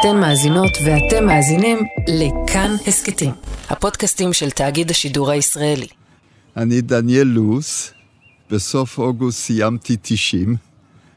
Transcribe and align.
אתן 0.00 0.20
מאזינות 0.20 0.70
ואתם 0.84 1.26
מאזינים 1.26 1.78
לכאן 2.08 2.76
הסכתים, 2.86 3.30
הפודקאסטים 3.68 4.32
של 4.32 4.50
תאגיד 4.50 4.90
השידור 4.90 5.30
הישראלי. 5.30 5.86
אני 6.56 6.80
דניאל 6.80 7.26
לוס, 7.26 7.92
בסוף 8.50 8.98
אוגוסט 8.98 9.38
סיימתי 9.38 9.96
90, 10.02 10.56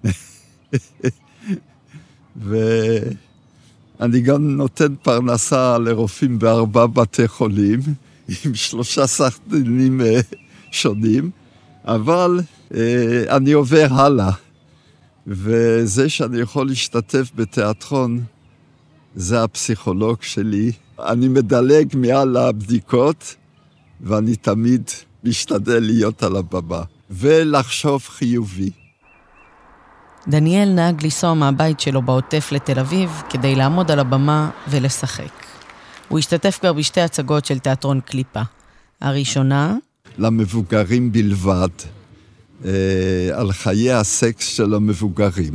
ואני 2.45 4.21
גם 4.21 4.57
נותן 4.57 4.95
פרנסה 4.95 5.77
לרופאים 5.77 6.39
בארבעה 6.39 6.87
בתי 6.87 7.27
חולים, 7.27 7.79
עם 8.45 8.55
שלושה 8.55 9.07
שחקנים 9.07 10.01
אה, 10.01 10.19
שונים, 10.71 11.29
אבל 11.85 12.39
אה, 12.73 13.23
אני 13.29 13.51
עובר 13.51 13.87
הלאה. 13.89 14.31
וזה 15.27 16.09
שאני 16.09 16.39
יכול 16.39 16.67
להשתתף 16.67 17.31
בתיאטרון, 17.35 18.23
זה 19.15 19.43
הפסיכולוג 19.43 20.21
שלי. 20.21 20.71
אני 20.99 21.27
מדלג 21.27 21.95
מעל 21.95 22.37
הבדיקות, 22.37 23.35
ואני 24.01 24.35
תמיד 24.35 24.89
משתדל 25.23 25.79
להיות 25.79 26.23
על 26.23 26.35
הבמה, 26.35 26.83
ולחשוב 27.09 28.01
חיובי. 28.07 28.69
דניאל 30.27 30.69
נהג 30.69 31.03
לנסוע 31.03 31.33
מהבית 31.33 31.79
שלו 31.79 32.01
בעוטף 32.01 32.49
לתל 32.51 32.79
אביב 32.79 33.09
כדי 33.29 33.55
לעמוד 33.55 33.91
על 33.91 33.99
הבמה 33.99 34.49
ולשחק. 34.69 35.45
הוא 36.07 36.19
השתתף 36.19 36.57
כבר 36.59 36.73
בשתי 36.73 37.01
הצגות 37.01 37.45
של 37.45 37.59
תיאטרון 37.59 37.99
קליפה. 37.99 38.41
הראשונה... 39.01 39.75
למבוגרים 40.17 41.11
בלבד, 41.11 41.69
אה, 42.65 42.71
על 43.33 43.51
חיי 43.51 43.91
הסקס 43.91 44.45
של 44.45 44.73
המבוגרים. 44.73 45.53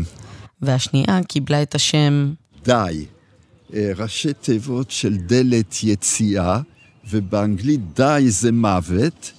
והשנייה 0.62 1.20
קיבלה 1.29 1.62
את 1.62 1.74
השם... 1.74 2.32
די. 2.65 3.07
אה, 3.75 3.91
ראשי 3.97 4.33
תיבות 4.33 4.91
של 4.91 5.16
דלת 5.16 5.74
יציאה, 5.83 6.60
ובאנגלית 7.10 7.80
די 7.95 8.24
זה 8.29 8.52
מוות, 8.52 9.32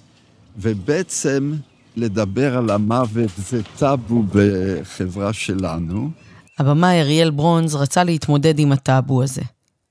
ובעצם 0.58 1.54
לדבר 1.96 2.58
על 2.58 2.70
המוות 2.70 3.32
זה 3.38 3.62
טאבו 3.78 4.24
בחברה 4.34 5.34
שלנו. 5.34 6.10
הבמאי 6.60 7.02
אריאל 7.02 7.30
ברונז 7.30 7.76
רצה 7.76 8.04
להתמודד 8.04 8.60
עם 8.60 8.72
הטאבו 8.72 9.24
הזה. 9.24 9.42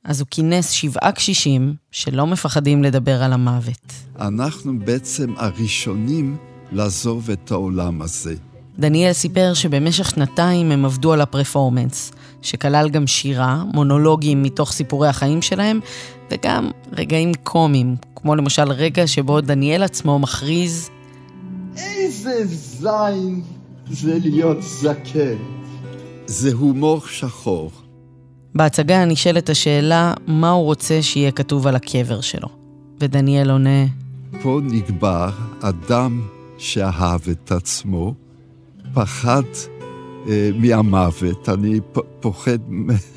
אז 0.04 0.20
הוא 0.20 0.28
כינס 0.30 0.70
שבעה 0.70 1.12
קשישים 1.12 1.74
שלא 1.90 2.26
מפחדים 2.26 2.84
לדבר 2.84 3.22
על 3.22 3.32
המוות. 3.32 3.92
אנחנו 4.20 4.78
בעצם 4.78 5.34
הראשונים 5.36 6.36
לעזוב 6.72 7.30
את 7.30 7.50
העולם 7.50 8.02
הזה. 8.02 8.34
דניאל 8.78 9.12
סיפר 9.12 9.54
שבמשך 9.54 10.10
שנתיים 10.10 10.72
הם 10.72 10.84
עבדו 10.84 11.12
על 11.12 11.20
הפרפורמנס, 11.20 12.12
שכלל 12.42 12.88
גם 12.88 13.06
שירה, 13.06 13.64
מונולוגים 13.74 14.42
מתוך 14.42 14.72
סיפורי 14.72 15.08
החיים 15.08 15.42
שלהם, 15.42 15.80
וגם 16.30 16.70
רגעים 16.92 17.32
קומיים, 17.42 17.96
כמו 18.16 18.34
למשל 18.34 18.70
רגע 18.72 19.06
שבו 19.06 19.40
דניאל 19.40 19.82
עצמו 19.82 20.18
מכריז 20.18 20.90
איזה 21.76 22.46
זין 22.46 23.42
זה 23.90 24.18
להיות 24.22 24.62
זקן. 24.62 25.36
זה 26.26 26.52
הומור 26.52 27.00
שחור. 27.06 27.70
בהצגה 28.54 29.04
נשאלת 29.04 29.48
השאלה 29.48 30.14
מה 30.26 30.50
הוא 30.50 30.64
רוצה 30.64 31.02
שיהיה 31.02 31.30
כתוב 31.30 31.66
על 31.66 31.76
הקבר 31.76 32.20
שלו. 32.20 32.48
ודניאל 33.00 33.50
עונה, 33.50 33.86
פה 34.42 34.60
נקבר 34.62 35.30
אדם 35.60 36.22
שאהב 36.58 37.20
את 37.30 37.52
עצמו, 37.52 38.14
פחד 38.96 39.42
אה, 40.28 40.50
מהמוות, 40.54 41.48
אני 41.48 41.80
פוחד, 42.20 42.58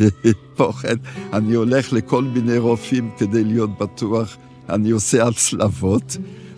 פוחד, 0.57 0.95
אני 1.33 1.53
הולך 1.53 1.93
לכל 1.93 2.23
מיני 2.23 2.57
רופאים 2.57 3.09
כדי 3.17 3.43
להיות 3.43 3.77
בטוח, 3.77 4.37
אני 4.69 4.89
עושה 4.89 5.27
הצלבות, 5.27 6.17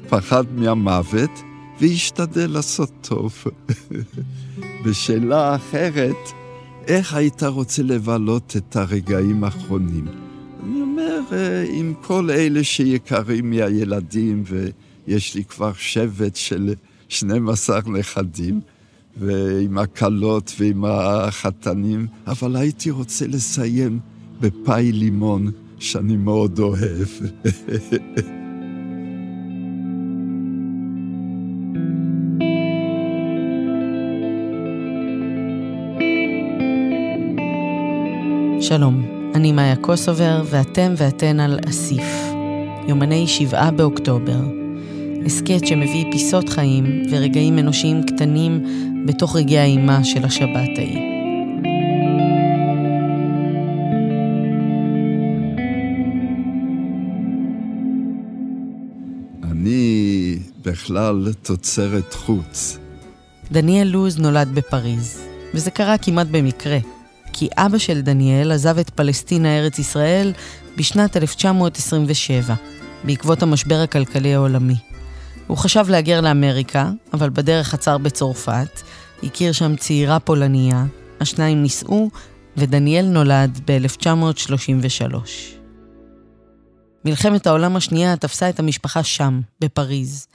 פחד 0.09 0.43
מהמוות, 0.55 1.29
והשתדל 1.79 2.49
לעשות 2.49 2.91
טוב. 3.01 3.43
בשאלה 4.85 5.55
אחרת, 5.55 6.31
איך 6.87 7.13
היית 7.13 7.43
רוצה 7.43 7.83
לבלות 7.83 8.53
את 8.57 8.75
הרגעים 8.75 9.43
האחרונים? 9.43 10.05
אני 10.63 10.81
אומר, 10.81 11.19
אה, 11.31 11.65
עם 11.71 11.93
כל 12.01 12.29
אלה 12.29 12.63
שיקרים 12.63 13.49
מהילדים, 13.49 14.43
ויש 15.07 15.35
לי 15.35 15.43
כבר 15.43 15.73
שבט 15.73 16.35
של 16.35 16.73
12 17.09 17.79
נכדים, 17.87 18.61
ועם 19.17 19.77
הכלות 19.77 20.53
ועם 20.59 20.85
החתנים, 20.87 22.07
אבל 22.27 22.55
הייתי 22.55 22.91
רוצה 22.91 23.27
לסיים 23.27 23.99
בפאי 24.41 24.91
לימון, 24.91 25.51
שאני 25.79 26.17
מאוד 26.17 26.59
אוהב. 26.59 27.07
שלום, 38.61 39.05
אני 39.35 39.51
מאיה 39.51 39.75
קוסובר, 39.75 40.43
ואתם 40.45 40.93
ואתן 40.97 41.39
על 41.39 41.59
אסיף, 41.69 42.33
יומני 42.87 43.27
שבעה 43.27 43.71
באוקטובר. 43.71 44.60
הסכת 45.25 45.67
שמביא 45.67 46.05
פיסות 46.11 46.49
חיים 46.49 47.03
ורגעים 47.09 47.59
אנושיים 47.59 48.03
קטנים 48.03 48.65
בתוך 49.07 49.35
רגעי 49.35 49.57
האימה 49.57 50.03
של 50.03 50.23
השבת 50.23 50.77
ההיא. 50.77 50.99
אני 59.51 60.39
בכלל 60.65 61.27
תוצרת 61.41 62.13
חוץ. 62.13 62.77
דניאל 63.51 63.87
לוז 63.87 64.19
נולד 64.19 64.49
בפריז, 64.53 65.21
וזה 65.53 65.71
קרה 65.71 65.97
כמעט 65.97 66.27
במקרה. 66.31 66.77
כי 67.33 67.47
אבא 67.57 67.77
של 67.77 68.01
דניאל 68.01 68.51
עזב 68.51 68.77
את 68.77 68.89
פלסטינה 68.89 69.57
ארץ 69.57 69.79
ישראל 69.79 70.33
בשנת 70.77 71.17
1927, 71.17 72.53
בעקבות 73.03 73.43
המשבר 73.43 73.81
הכלכלי 73.81 74.35
העולמי. 74.35 74.75
הוא 75.51 75.57
חשב 75.57 75.85
להגר 75.89 76.21
לאמריקה, 76.21 76.91
אבל 77.13 77.29
בדרך 77.29 77.73
עצר 77.73 77.97
בצרפת, 77.97 78.81
הכיר 79.23 79.51
שם 79.51 79.75
צעירה 79.75 80.19
פולניה, 80.19 80.85
השניים 81.21 81.61
נישאו, 81.61 82.09
ודניאל 82.57 83.05
נולד 83.05 83.59
ב-1933. 83.65 85.15
מלחמת 87.05 87.47
העולם 87.47 87.75
השנייה 87.75 88.17
תפסה 88.17 88.49
את 88.49 88.59
המשפחה 88.59 89.03
שם, 89.03 89.41
בפריז, 89.61 90.27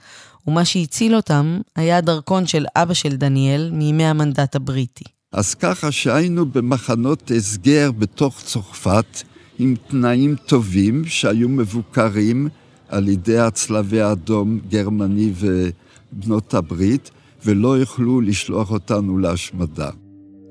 ומה 0.47 0.65
שהציל 0.65 1.15
אותם 1.15 1.59
היה 1.75 1.97
הדרכון 1.97 2.47
של 2.47 2.65
אבא 2.75 2.93
של 2.93 3.15
דניאל 3.15 3.69
מימי 3.73 4.05
המנדט 4.05 4.55
הבריטי. 4.55 5.05
אז 5.31 5.55
ככה 5.55 5.91
שהיינו 5.91 6.45
במחנות 6.45 7.31
הסגר 7.37 7.91
בתוך 7.91 8.41
צרפת, 8.41 9.23
עם 9.59 9.75
תנאים 9.87 10.35
טובים 10.35 11.05
שהיו 11.05 11.49
מבוקרים 11.49 12.49
על 12.89 13.07
ידי 13.07 13.39
הצלבי 13.39 14.01
האדום 14.01 14.59
גרמני 14.69 15.33
ובנות 15.35 16.53
הברית, 16.53 17.11
ולא 17.45 17.81
יכלו 17.81 18.21
לשלוח 18.21 18.71
אותנו 18.71 19.17
להשמדה. 19.17 19.89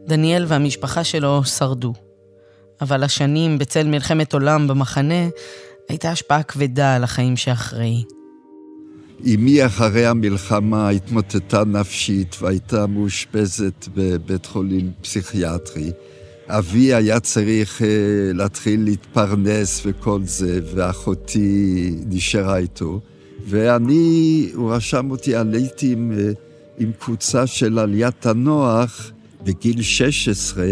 דניאל 0.07 0.45
והמשפחה 0.49 1.05
שלו 1.05 1.45
שרדו, 1.45 1.93
אבל 2.81 3.03
השנים 3.03 3.59
בצל 3.59 3.87
מלחמת 3.87 4.33
עולם 4.33 4.69
במחנה 4.69 5.29
הייתה 5.89 6.11
השפעה 6.11 6.43
כבדה 6.43 6.97
על 6.97 7.05
החיים 7.05 7.37
שאחרי. 7.37 8.05
אמי 9.35 9.67
אחרי 9.67 10.07
המלחמה 10.07 10.89
התמוטטה 10.89 11.65
נפשית 11.65 12.37
והייתה 12.41 12.87
מאושפזת 12.87 13.89
בבית 13.95 14.47
חולים 14.47 14.91
פסיכיאטרי. 15.03 15.93
אבי 16.49 16.95
היה 16.95 17.21
צריך 17.21 17.81
uh, 17.81 17.85
להתחיל 18.35 18.85
להתפרנס 18.85 19.83
וכל 19.85 20.21
זה, 20.25 20.61
ואחותי 20.75 21.95
נשארה 22.07 22.57
איתו. 22.57 23.01
ואני, 23.47 24.51
הוא 24.55 24.73
רשם 24.73 25.11
אותי, 25.11 25.35
עליתי 25.35 25.93
עם, 25.93 26.13
uh, 26.17 26.35
עם 26.79 26.93
קבוצה 26.99 27.47
של 27.47 27.79
עליית 27.79 28.27
הנוח 28.27 29.11
בגיל 29.45 29.83
16, 29.83 30.65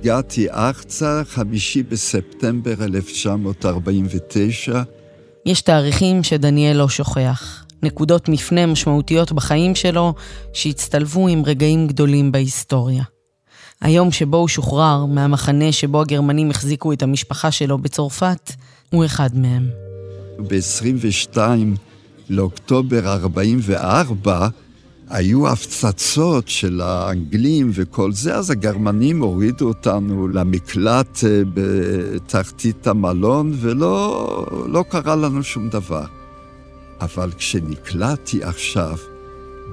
הגעתי 0.00 0.50
ארצה, 0.50 1.22
חמישי 1.24 1.82
בספטמבר 1.82 2.74
1949. 2.84 4.82
יש 5.46 5.62
תאריכים 5.62 6.22
שדניאל 6.22 6.76
לא 6.76 6.88
שוכח. 6.88 7.64
נקודות 7.82 8.28
מפנה 8.28 8.66
משמעותיות 8.66 9.32
בחיים 9.32 9.74
שלו 9.74 10.14
שהצטלבו 10.52 11.28
עם 11.28 11.42
רגעים 11.44 11.86
גדולים 11.86 12.32
בהיסטוריה. 12.32 13.11
היום 13.82 14.12
שבו 14.12 14.36
הוא 14.36 14.48
שוחרר 14.48 15.06
מהמחנה 15.06 15.72
שבו 15.72 16.00
הגרמנים 16.00 16.50
החזיקו 16.50 16.92
את 16.92 17.02
המשפחה 17.02 17.50
שלו 17.50 17.78
בצרפת, 17.78 18.52
הוא 18.90 19.04
אחד 19.04 19.30
מהם. 19.34 19.66
ב-22 20.38 21.36
לאוקטובר 22.30 23.12
44 23.12 24.48
היו 25.10 25.48
הפצצות 25.48 26.48
של 26.48 26.80
האנגלים 26.80 27.70
וכל 27.74 28.12
זה, 28.12 28.34
אז 28.34 28.50
הגרמנים 28.50 29.22
הורידו 29.22 29.68
אותנו 29.68 30.28
למקלט 30.28 31.24
אה, 31.24 31.42
בתחתית 31.54 32.86
המלון, 32.86 33.52
ולא 33.60 34.46
לא 34.68 34.84
קרה 34.88 35.16
לנו 35.16 35.42
שום 35.42 35.68
דבר. 35.68 36.04
אבל 37.00 37.30
כשנקלעתי 37.38 38.44
עכשיו, 38.44 38.96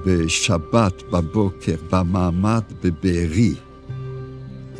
בשבת 0.06 1.02
בבוקר, 1.10 1.74
במעמד 1.90 2.62
בבארי, 2.84 3.54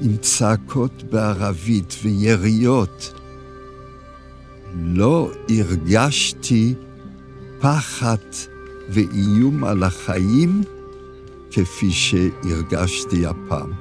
עם 0.02 0.16
צעקות 0.16 1.02
בערבית 1.10 1.94
ויריות, 2.02 3.14
לא 4.74 5.30
הרגשתי 5.48 6.74
פחד 7.60 8.16
ואיום 8.88 9.64
על 9.64 9.82
החיים 9.82 10.62
כפי 11.50 11.90
שהרגשתי 11.90 13.26
הפעם. 13.26 13.72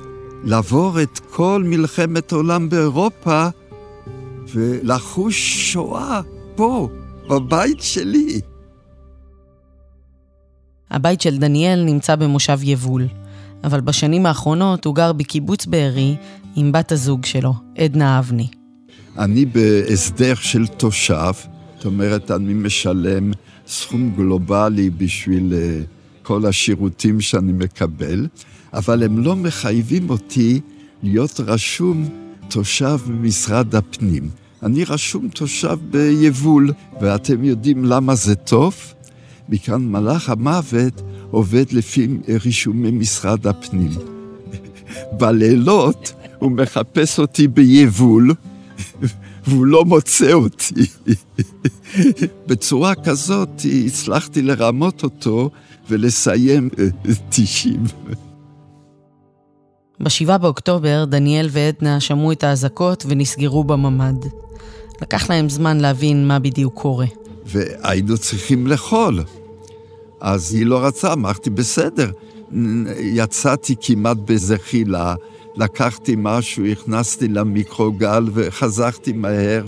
לעבור 0.43 1.01
את 1.01 1.19
כל 1.19 1.63
מלחמת 1.65 2.31
עולם 2.31 2.69
באירופה 2.69 3.47
ולחוש 4.53 5.71
שואה 5.71 6.21
פה, 6.55 6.89
בבית 7.29 7.81
שלי. 7.81 8.41
הבית 10.91 11.21
של 11.21 11.37
דניאל 11.37 11.83
נמצא 11.83 12.15
במושב 12.15 12.59
יבול, 12.63 13.07
אבל 13.63 13.81
בשנים 13.81 14.25
האחרונות 14.25 14.85
הוא 14.85 14.95
גר 14.95 15.13
בקיבוץ 15.13 15.65
בארי 15.65 16.15
עם 16.55 16.71
בת 16.71 16.91
הזוג 16.91 17.25
שלו, 17.25 17.53
עדנה 17.77 18.19
אבני. 18.19 18.47
אני 19.17 19.45
בהסדר 19.45 20.35
של 20.35 20.67
תושב, 20.67 21.33
זאת 21.75 21.85
אומרת, 21.85 22.31
אני 22.31 22.53
משלם 22.53 23.31
סכום 23.67 24.11
גלובלי 24.15 24.89
בשביל 24.89 25.53
אה, 25.53 25.81
כל 26.23 26.45
השירותים 26.45 27.21
שאני 27.21 27.51
מקבל, 27.51 28.27
אבל 28.73 29.03
הם 29.03 29.23
לא 29.23 29.35
מחייבים 29.35 30.09
אותי 30.09 30.59
להיות 31.03 31.39
רשום 31.39 32.09
תושב 32.47 32.99
במשרד 33.07 33.75
הפנים. 33.75 34.29
אני 34.63 34.83
רשום 34.83 35.27
תושב 35.29 35.77
ביבול, 35.91 36.71
ואתם 37.01 37.43
יודעים 37.43 37.85
למה 37.85 38.15
זה 38.15 38.35
טוב? 38.35 38.75
מכאן 39.49 39.81
מלאך 39.81 40.29
המוות 40.29 41.01
עובד 41.31 41.65
לפי 41.71 42.07
רישומי 42.45 42.91
משרד 42.91 43.47
הפנים. 43.47 43.91
בלילות 45.11 46.13
הוא 46.39 46.51
מחפש 46.51 47.19
אותי 47.19 47.47
ביבול, 47.47 48.33
והוא 49.47 49.65
לא 49.65 49.85
מוצא 49.85 50.33
אותי. 50.33 50.85
בצורה 52.47 52.95
כזאת 52.95 53.61
הצלחתי 53.85 54.41
לרמות 54.41 55.03
אותו 55.03 55.49
ולסיים 55.89 56.69
90. 57.29 57.83
ב-7 59.99 60.37
באוקטובר 60.37 61.05
דניאל 61.05 61.47
ועדנה 61.51 61.99
שמעו 61.99 62.31
את 62.31 62.43
האזעקות 62.43 63.05
ונסגרו 63.09 63.63
בממ"ד. 63.63 64.25
לקח 65.01 65.29
להם 65.29 65.49
זמן 65.49 65.77
להבין 65.79 66.27
מה 66.27 66.39
בדיוק 66.39 66.73
קורה. 66.73 67.05
והיינו 67.45 68.17
צריכים 68.17 68.67
לאכול. 68.67 69.23
אז 70.21 70.53
היא 70.53 70.65
לא 70.65 70.85
רצה, 70.85 71.13
אמרתי, 71.13 71.49
בסדר. 71.49 72.11
יצאתי 72.99 73.75
כמעט 73.81 74.17
בזחילה, 74.25 75.15
לקחתי 75.55 76.15
משהו, 76.17 76.65
הכנסתי 76.65 77.27
למיקרוגל 77.27 78.25
וחזרתי 78.33 79.13
מהר, 79.13 79.63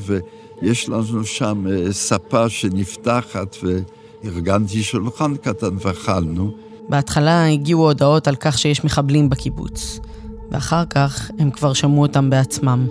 ויש 0.62 0.90
לנו 0.90 1.26
שם 1.26 1.66
אה, 1.70 1.94
ספה 1.94 2.50
שנפתחת, 2.50 3.58
וארגנתי 4.24 4.84
שולחן 4.84 5.36
קטן 5.36 5.76
ואכלנו. 5.80 6.52
בהתחלה 6.90 7.48
הגיעו 7.48 7.82
הודעות 7.82 8.28
על 8.28 8.36
כך 8.36 8.58
שיש 8.58 8.84
מחבלים 8.84 9.30
בקיבוץ, 9.30 10.00
ואחר 10.52 10.86
כך 10.86 11.32
הם 11.40 11.52
כבר 11.52 11.74
שמעו 11.74 12.02
אותם 12.02 12.30
בעצמם. 12.30 12.88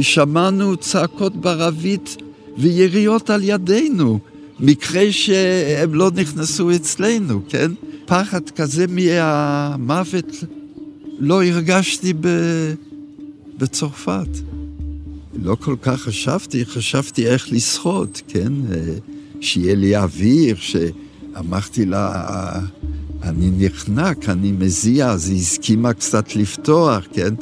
שמענו 0.00 0.76
צעקות 0.76 1.36
בערבית 1.36 2.16
ויריות 2.58 3.30
על 3.30 3.40
ידינו. 3.44 4.18
מקרה 4.60 5.12
שהם 5.12 5.94
לא 5.94 6.10
נכנסו 6.14 6.74
אצלנו, 6.74 7.40
כן? 7.48 7.72
פחד 8.06 8.50
כזה 8.50 8.86
מהמוות 8.88 10.44
לא 11.18 11.44
הרגשתי 11.44 12.12
ב... 12.20 12.28
בצרפת. 13.58 14.28
לא 15.42 15.56
כל 15.60 15.76
כך 15.82 16.00
חשבתי, 16.00 16.64
חשבתי 16.64 17.26
איך 17.26 17.52
לשחות, 17.52 18.22
כן? 18.28 18.52
שיהיה 19.40 19.74
לי 19.74 19.96
אוויר, 19.96 20.56
שאמרתי 20.56 21.84
לה, 21.84 22.60
אני 23.22 23.50
נחנק, 23.58 24.28
אני 24.28 24.52
מזיע, 24.52 25.10
אז 25.10 25.28
היא 25.28 25.38
הסכימה 25.38 25.92
קצת 25.92 26.36
לפתוח, 26.36 27.04
כן? 27.12 27.34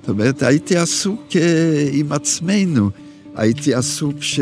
זאת 0.00 0.08
אומרת, 0.08 0.42
הייתי 0.42 0.76
עסוק 0.76 1.22
אה, 1.36 1.88
עם 1.92 2.12
עצמנו, 2.12 2.90
הייתי 3.34 3.74
עסוק 3.74 4.16
ש... 4.20 4.40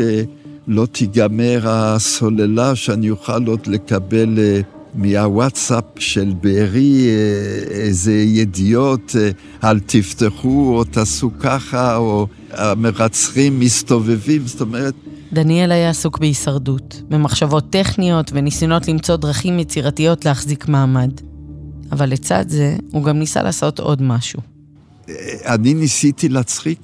לא 0.67 0.85
תיגמר 0.85 1.61
הסוללה 1.63 2.75
שאני 2.75 3.09
אוכל 3.09 3.45
עוד 3.47 3.67
לקבל 3.67 4.39
אה, 4.39 4.61
מהוואטסאפ 4.95 5.83
של 5.99 6.33
בארי 6.41 7.07
אה, 7.07 7.77
איזה 7.77 8.13
ידיעות, 8.13 9.15
אה, 9.19 9.29
אל 9.69 9.79
תפתחו 9.79 10.77
או 10.77 10.83
תעשו 10.83 11.31
ככה, 11.39 11.95
או 11.95 12.27
המרצחים 12.51 13.59
מסתובבים, 13.59 14.47
זאת 14.47 14.61
אומרת... 14.61 14.93
דניאל 15.33 15.71
היה 15.71 15.89
עסוק 15.89 16.19
בהישרדות, 16.19 17.01
במחשבות 17.09 17.69
טכניות 17.69 18.31
וניסיונות 18.33 18.87
למצוא 18.87 19.15
דרכים 19.15 19.59
יצירתיות 19.59 20.25
להחזיק 20.25 20.67
מעמד. 20.67 21.11
אבל 21.91 22.09
לצד 22.09 22.45
זה, 22.47 22.75
הוא 22.91 23.03
גם 23.03 23.19
ניסה 23.19 23.43
לעשות 23.43 23.79
עוד 23.79 24.01
משהו. 24.01 24.39
אני 25.45 25.73
ניסיתי 25.73 26.29
להצחיק 26.29 26.79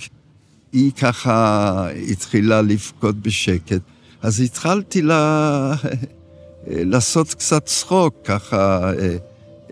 היא 0.73 0.91
ככה 0.91 1.87
התחילה 2.11 2.61
לבכות 2.61 3.15
בשקט. 3.15 3.81
אז 4.21 4.41
התחלתי 4.41 5.01
לה... 5.01 5.73
לעשות 6.67 7.33
קצת 7.33 7.65
צחוק, 7.65 8.15
ככה... 8.23 8.91
אה, 8.99 9.17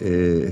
אה, 0.02 0.46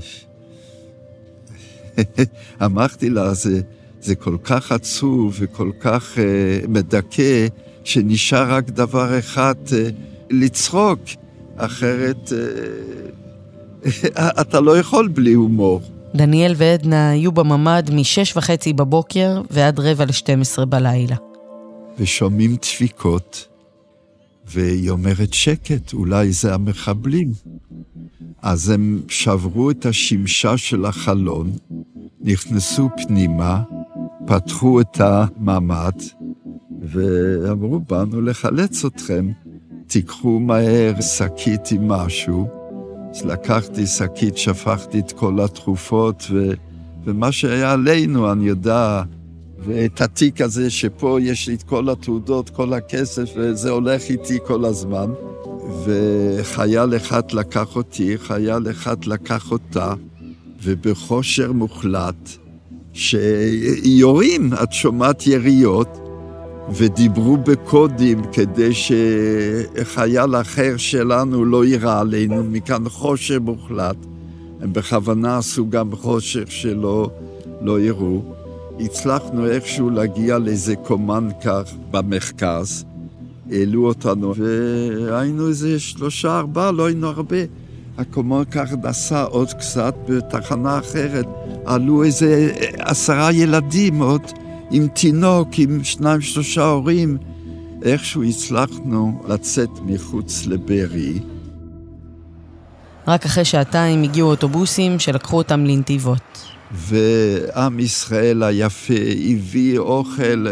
אמרתי 2.66 3.10
לה, 3.10 3.34
זה, 3.34 3.62
זה 4.02 4.16
כל 4.16 4.38
כך 4.44 4.72
עצוב 4.72 5.36
וכל 5.40 5.72
כך 5.80 6.16
uh, 6.16 6.68
מדכא, 6.68 7.48
שנשאר 7.84 8.52
רק 8.52 8.70
דבר 8.70 9.20
אחד, 9.20 9.56
לצחוק, 10.30 11.00
אחרת 11.56 12.32
אתה 14.42 14.60
לא 14.60 14.78
יכול 14.78 15.08
בלי 15.08 15.34
הומור. 15.34 15.82
דניאל 16.18 16.54
ועדנה 16.58 17.10
היו 17.10 17.32
בממ"ד 17.32 17.90
מ-6 17.92 18.38
וחצי 18.38 18.74
בבוקר 18.74 19.42
ועד 19.52 19.80
רבע 19.80 20.06
ל-12 20.06 20.66
בלילה. 20.66 21.16
ושומעים 22.00 22.56
דפיקות, 22.56 23.48
והיא 24.46 24.90
אומרת 24.90 25.34
שקט, 25.34 25.94
אולי 25.94 26.32
זה 26.32 26.54
המחבלים. 26.54 27.32
אז 28.42 28.70
הם 28.70 29.02
שברו 29.08 29.72
את 29.72 29.86
השמשה 29.86 30.58
של 30.58 30.86
החלון, 30.86 31.52
נכנסו 32.22 32.90
פנימה, 32.98 33.62
פתחו 34.28 34.82
את 34.82 35.02
הממ"ד, 35.02 36.02
ואמרו, 36.82 37.80
באנו 37.80 38.22
לחלץ 38.22 38.86
אתכם, 38.86 39.32
תיקחו 39.88 40.40
מהר 40.40 41.02
שקית 41.02 41.72
עם 41.72 41.88
משהו. 41.88 42.57
לקחתי 43.26 43.88
שקית, 43.88 44.38
שפכתי 44.38 45.00
את 45.00 45.12
כל 45.12 45.40
התרופות, 45.40 46.24
ו, 46.32 46.52
ומה 47.06 47.32
שהיה 47.32 47.72
עלינו, 47.72 48.32
אני 48.32 48.48
יודע, 48.48 49.04
ואת 49.66 50.02
התיק 50.02 50.42
הזה 50.42 50.70
שפה 50.70 51.18
יש 51.22 51.48
לי 51.48 51.56
את 51.56 51.64
כל 51.64 51.90
התעודות, 51.90 52.50
כל 52.50 52.74
הכסף, 52.74 53.30
וזה 53.36 53.70
הולך 53.70 54.02
איתי 54.10 54.38
כל 54.48 54.66
הזמן. 54.66 55.12
וחייל 55.86 56.96
אחד 56.96 57.32
לקח 57.32 57.76
אותי, 57.76 58.18
חייל 58.18 58.72
אחד 58.72 59.06
לקח 59.06 59.52
אותה, 59.52 59.94
ובחושר 60.64 61.52
מוחלט, 61.52 62.30
שיורים, 62.94 64.54
את 64.64 64.74
שומעת 64.74 65.28
יריות, 65.28 66.07
ודיברו 66.72 67.38
בקודים 67.38 68.22
כדי 68.32 68.72
שחייל 68.74 70.36
אחר 70.36 70.78
שלנו 70.78 71.46
לא 71.46 71.66
יירה 71.66 72.00
עלינו, 72.00 72.44
מכאן 72.44 72.90
חושך 72.90 73.38
מוחלט. 73.42 73.96
הם 74.62 74.74
בכוונה 74.74 75.38
עשו 75.38 75.70
גם 75.70 75.96
חושך 75.96 76.52
שלא 76.52 77.10
לא 77.62 77.80
יראו. 77.80 78.22
הצלחנו 78.80 79.48
איכשהו 79.48 79.90
להגיע 79.90 80.38
לאיזה 80.38 80.76
קומן 80.76 81.30
כך 81.44 81.74
במרכז. 81.92 82.86
העלו 83.52 83.88
אותנו, 83.88 84.34
והיינו 84.36 85.48
איזה 85.48 85.80
שלושה, 85.80 86.38
ארבעה, 86.38 86.72
לא 86.72 86.86
היינו 86.86 87.08
הרבה. 87.08 87.38
הקומן 87.98 88.44
כך 88.52 88.70
נסע 88.84 89.24
עוד 89.24 89.54
קצת 89.54 89.96
בתחנה 90.10 90.80
אחרת. 90.80 91.26
עלו 91.66 92.04
איזה 92.04 92.54
עשרה 92.80 93.32
ילדים 93.32 94.00
עוד. 94.00 94.22
עם 94.72 94.88
תינוק, 94.88 95.50
עם 95.58 95.84
שניים, 95.84 96.22
שלושה 96.22 96.66
הורים, 96.66 97.18
איכשהו 97.84 98.24
הצלחנו 98.24 99.24
לצאת 99.28 99.70
מחוץ 99.86 100.46
לבארי. 100.46 101.20
רק 103.08 103.26
אחרי 103.26 103.46
שעתיים 103.46 104.04
הגיעו 104.04 104.30
אוטובוסים 104.30 105.00
שלקחו 105.00 105.38
אותם 105.38 105.66
לנתיבות. 105.66 106.48
ועם 106.72 107.80
ישראל 107.80 108.44
היפה 108.44 108.94
הביא 109.34 109.80
אוכל, 109.80 110.48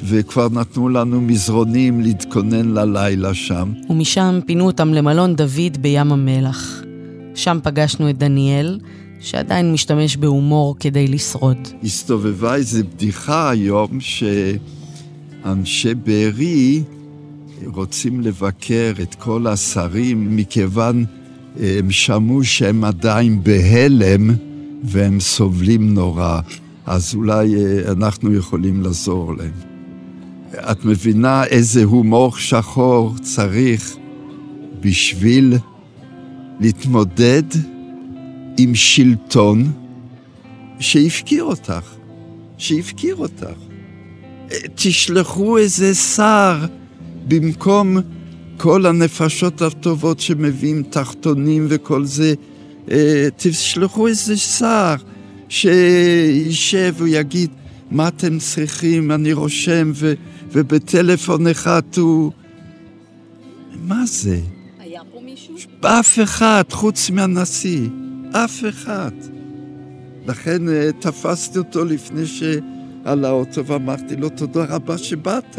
וכבר 0.00 0.48
נתנו 0.48 0.88
לנו 0.88 1.20
מזרונים 1.20 2.00
להתכונן 2.00 2.68
ללילה 2.68 3.34
שם. 3.34 3.72
ומשם 3.90 4.40
פינו 4.46 4.66
אותם 4.66 4.94
למלון 4.94 5.36
דוד 5.36 5.76
בים 5.80 6.12
המלח. 6.12 6.82
שם 7.34 7.58
פגשנו 7.62 8.10
את 8.10 8.18
דניאל, 8.18 8.78
שעדיין 9.20 9.72
משתמש 9.72 10.16
בהומור 10.16 10.76
כדי 10.80 11.06
לשרוד. 11.06 11.68
הסתובבה 11.82 12.54
איזו 12.54 12.82
בדיחה 12.94 13.50
היום 13.50 13.98
שאנשי 14.00 15.94
בארי 15.94 16.82
רוצים 17.66 18.20
לבקר 18.20 18.92
את 19.02 19.14
כל 19.14 19.46
השרים 19.46 20.36
מכיוון 20.36 21.04
הם 21.60 21.90
שמעו 21.90 22.44
שהם 22.44 22.84
עדיין 22.84 23.42
בהלם 23.42 24.30
והם 24.84 25.20
סובלים 25.20 25.94
נורא, 25.94 26.40
אז 26.86 27.14
אולי 27.14 27.54
אה, 27.54 27.92
אנחנו 27.92 28.34
יכולים 28.34 28.82
לעזור 28.82 29.34
להם. 29.36 29.74
את 30.70 30.84
מבינה 30.84 31.44
איזה 31.44 31.84
הומור 31.84 32.36
שחור 32.36 33.14
צריך 33.22 33.96
בשביל 34.80 35.54
להתמודד 36.60 37.42
עם 38.58 38.74
שלטון 38.74 39.72
שהפקיר 40.80 41.44
אותך, 41.44 41.94
שהפקיר 42.58 43.16
אותך. 43.16 43.58
תשלחו 44.74 45.58
איזה 45.58 45.94
שר 45.94 46.66
במקום 47.28 47.96
כל 48.56 48.86
הנפשות 48.86 49.62
הטובות 49.62 50.20
שמביאים 50.20 50.82
תחתונים 50.90 51.66
וכל 51.68 52.04
זה, 52.04 52.34
תשלחו 53.36 54.06
איזה 54.06 54.36
שר 54.36 54.94
שישב 55.48 56.94
ויגיד 56.98 57.50
מה 57.90 58.08
אתם 58.08 58.38
צריכים, 58.38 59.10
אני 59.10 59.32
רושם, 59.32 59.92
ו, 59.94 60.14
ובטלפון 60.52 61.46
אחד 61.46 61.82
הוא... 61.96 62.32
מה 63.82 64.06
זה? 64.06 64.40
היה 64.78 65.00
פה 65.12 65.20
מישהו? 65.24 65.54
אף 65.80 66.18
אחד, 66.22 66.64
חוץ 66.70 67.10
מהנשיא. 67.10 67.88
אף 68.36 68.62
אחד. 68.68 69.12
לכן 70.26 70.68
אה, 70.68 70.90
תפסתי 70.98 71.58
אותו 71.58 71.84
לפני 71.84 72.26
שעל 72.26 73.24
האוטו 73.24 73.66
ואמרתי 73.66 74.16
לו 74.16 74.28
תודה 74.28 74.64
רבה 74.64 74.98
שבאת. 74.98 75.58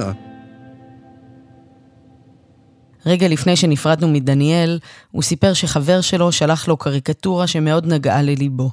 רגע 3.05 3.27
לפני 3.27 3.55
שנפרדנו 3.55 4.07
מדניאל, 4.07 4.79
הוא 5.11 5.23
סיפר 5.23 5.53
שחבר 5.53 6.01
שלו 6.01 6.31
שלח 6.31 6.67
לו 6.67 6.77
קריקטורה 6.77 7.47
שמאוד 7.47 7.85
נגעה 7.85 8.21
לליבו. 8.21 8.71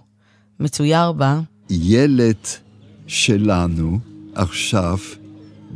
מצויר 0.60 1.12
בה... 1.12 1.40
ילד 1.70 2.46
שלנו 3.06 3.98
עכשיו, 4.34 4.98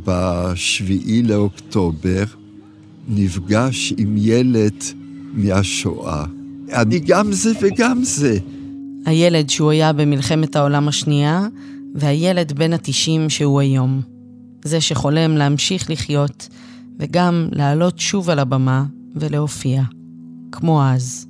בשביעי 0.04 1.23
לאוקטובר, 1.23 2.25
נפגש 3.09 3.92
עם 3.99 4.14
ילד 4.18 4.83
מהשואה. 5.33 6.25
אני 6.73 6.99
גם 6.99 7.33
זה 7.33 7.53
וגם 7.61 8.05
זה. 8.05 8.39
הילד 9.07 9.51
שהוא 9.51 9.71
היה 9.71 9.93
במלחמת 9.93 10.57
העולם 10.57 10.89
השנייה, 10.89 11.47
והילד 11.95 12.53
בן 12.53 12.73
התשעים 12.73 13.31
שהוא 13.31 13.61
היום. 13.61 14.01
זה 14.65 14.81
שחולם 14.81 15.37
להמשיך 15.37 15.91
לחיות, 15.91 16.49
וגם 16.99 17.49
לעלות 17.53 17.99
שוב 17.99 18.31
על 18.31 18.39
הבמה 18.39 18.85
ולהופיע, 19.17 19.83
כמו 20.53 20.85
אז. 20.85 21.27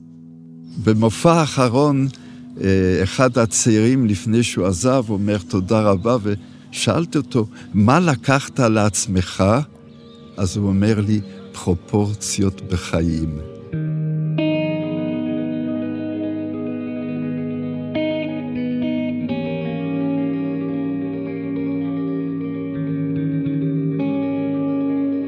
במופע 0.85 1.33
האחרון, 1.33 2.09
אה, 2.61 3.01
אחד 3.03 3.39
הצעירים 3.39 4.07
לפני 4.07 4.43
שהוא 4.43 4.67
עזב 4.67 5.05
אומר 5.09 5.39
תודה 5.39 5.81
רבה, 5.81 6.17
ושאלתי 6.23 7.19
אותו, 7.19 7.47
מה 7.75 8.01
לקחת 8.01 8.61
לעצמך? 8.61 9.45
אז 10.37 10.57
הוא 10.57 10.69
אומר 10.69 11.01
לי, 11.01 11.21
פרופורציות 11.53 12.63
בחיים. 12.73 13.39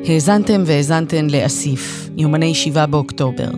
האזנתם 0.09 0.63
והאזנתן 0.67 1.31
לאסיף, 1.31 2.11
יומני 2.17 2.55
שבעה 2.55 2.87
באוקטובר. 2.87 3.51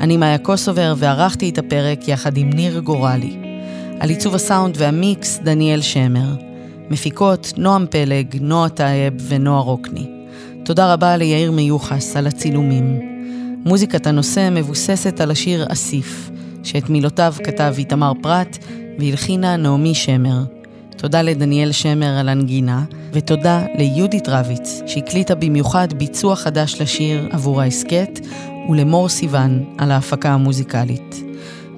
אני 0.00 0.16
מאיה 0.16 0.38
קוסובר 0.38 0.94
וערכתי 0.96 1.48
את 1.48 1.58
הפרק 1.58 2.08
יחד 2.08 2.36
עם 2.36 2.50
ניר 2.50 2.78
גורלי. 2.78 3.36
על 4.00 4.08
עיצוב 4.08 4.34
הסאונד 4.34 4.74
והמיקס, 4.78 5.38
דניאל 5.42 5.80
שמר. 5.80 6.34
מפיקות, 6.90 7.52
נועם 7.56 7.86
פלג, 7.90 8.26
נועה 8.40 8.68
טייב 8.68 9.14
ונועה 9.28 9.60
רוקני. 9.60 10.06
תודה 10.64 10.92
רבה 10.92 11.16
ליאיר 11.16 11.52
מיוחס 11.52 12.16
על 12.16 12.26
הצילומים. 12.26 13.00
מוזיקת 13.64 14.06
הנושא 14.06 14.48
מבוססת 14.52 15.20
על 15.20 15.30
השיר 15.30 15.66
אסיף, 15.68 16.30
שאת 16.62 16.90
מילותיו 16.90 17.34
כתב 17.44 17.74
איתמר 17.78 18.12
פרת 18.22 18.58
והלחינה 18.98 19.56
נעמי 19.56 19.94
שמר. 19.94 20.44
תודה 21.02 21.22
לדניאל 21.22 21.72
שמר 21.72 22.18
על 22.18 22.28
הנגינה, 22.28 22.84
ותודה 23.12 23.64
ליהודית 23.78 24.28
רביץ, 24.28 24.82
שהקליטה 24.86 25.34
במיוחד 25.34 25.88
ביצוע 25.92 26.36
חדש 26.36 26.80
לשיר 26.80 27.28
עבור 27.30 27.60
ההסכת, 27.60 28.20
ולמור 28.68 29.08
סיוון 29.08 29.64
על 29.78 29.90
ההפקה 29.90 30.30
המוזיקלית. 30.30 31.22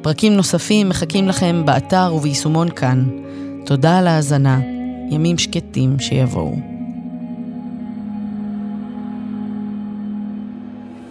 פרקים 0.02 0.32
נוספים 0.32 0.88
מחכים 0.88 1.28
לכם 1.28 1.62
באתר 1.66 2.12
וביישומון 2.16 2.70
כאן. 2.70 3.04
תודה 3.66 3.98
על 3.98 4.06
ההאזנה, 4.06 4.60
ימים 5.10 5.38
שקטים 5.38 5.98
שיבואו. 5.98 6.56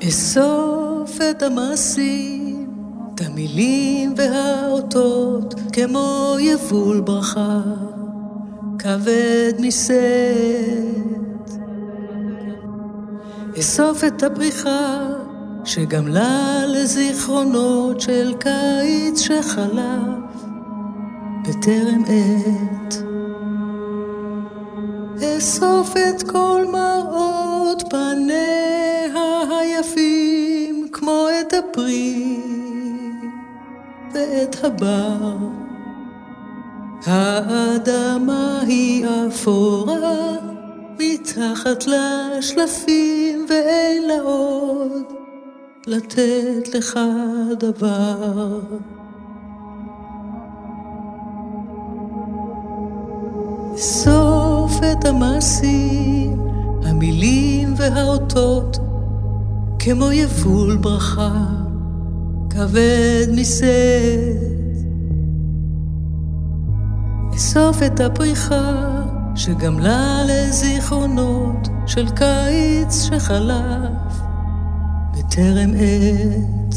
אסוף 0.08 1.20
את 1.29 1.43
המעשים, 1.43 2.67
את 3.15 3.22
המילים 3.22 4.13
והאותות, 4.17 5.55
כמו 5.72 6.36
יבול 6.39 7.01
ברכה. 7.01 7.62
כבד 8.84 9.54
משאת. 9.60 9.94
אסוף 13.60 14.04
את 14.04 14.24
הפריחה 14.24 15.10
שגמלה 15.66 16.66
לזיכרונות 16.68 18.02
של 18.02 18.34
קיץ 18.40 19.20
שחלף 19.20 20.36
בטרם 21.48 22.04
עת. 22.08 22.96
אסוף 25.38 25.94
את 25.98 26.24
כל 26.24 26.66
מראות 26.72 27.84
פניה 27.90 29.42
היפים 29.60 30.88
כמו 30.92 31.28
את 31.42 31.54
הפרי 31.54 32.40
ואת 34.13 34.63
הבר. 34.63 35.38
האדמה 37.06 38.60
היא 38.68 39.06
אפורה, 39.28 40.36
מתחת 41.00 41.84
לשלפים 41.88 43.46
ואין 43.50 44.08
לה 44.08 44.22
עוד 44.22 45.04
לתת 45.88 46.74
לך 46.74 47.00
דבר. 47.60 48.60
סוף 53.76 54.72
את 54.92 55.06
המעשים, 55.06 56.40
המילים 56.84 57.74
והאותות, 57.78 58.78
כמו 59.80 60.12
יבול 60.12 60.78
ברכה, 60.78 61.46
כבד 62.50 63.28
משאת. 63.36 64.53
אסוף 67.36 67.84
את 67.84 68.00
הפריחה 68.00 69.02
שגמלה 69.36 70.24
לזיכרונות 70.28 71.68
של 71.86 72.10
קיץ 72.10 73.04
שחלף 73.04 74.22
בטרם 75.12 75.74
עת. 75.74 76.75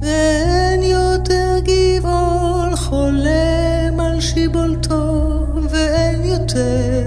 ואין 0.00 0.82
יותר 0.82 1.58
גבעול 1.64 2.76
חולם 2.76 4.00
על 4.00 4.20
שיבולתו, 4.20 5.46
ואין 5.70 6.24
יותר 6.24 7.02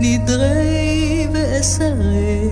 נדרי 0.00 1.28
ואסרי, 1.32 2.48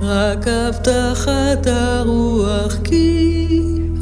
רק 0.00 0.48
הבטחת 0.48 1.66
הרוח 1.66 2.76
כי 2.84 3.46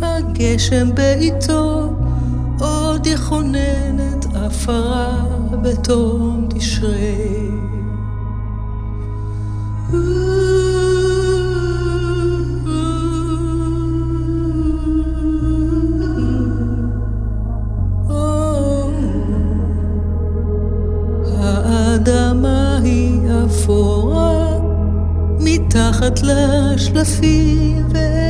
הגשם 0.02 0.94
בעיתו 0.94 1.90
תכוננת 3.04 4.26
עפרה 4.34 5.24
בתום 5.62 6.48
תשרי. 6.50 7.50
האדמה 21.38 22.78
היא 22.82 23.20
אפורה, 23.46 24.58
מתחת 25.40 26.20
לשלפים 26.22 27.86
ו... 27.90 28.23